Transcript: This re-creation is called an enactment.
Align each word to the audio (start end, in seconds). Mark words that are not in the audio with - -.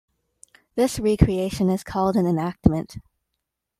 This 0.73 0.97
re-creation 0.97 1.69
is 1.69 1.83
called 1.83 2.15
an 2.15 2.25
enactment. 2.25 2.97